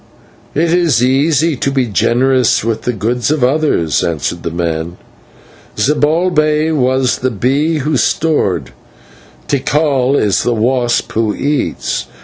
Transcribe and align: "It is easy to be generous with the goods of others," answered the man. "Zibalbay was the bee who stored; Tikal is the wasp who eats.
"It 0.55 0.73
is 0.73 1.03
easy 1.03 1.55
to 1.57 1.69
be 1.71 1.85
generous 1.85 2.63
with 2.63 2.81
the 2.81 2.91
goods 2.91 3.29
of 3.29 3.43
others," 3.43 4.03
answered 4.03 4.41
the 4.41 4.49
man. 4.49 4.97
"Zibalbay 5.77 6.71
was 6.75 7.19
the 7.19 7.29
bee 7.29 7.77
who 7.77 7.97
stored; 7.97 8.71
Tikal 9.47 10.17
is 10.19 10.41
the 10.41 10.55
wasp 10.55 11.11
who 11.11 11.35
eats. 11.35 12.07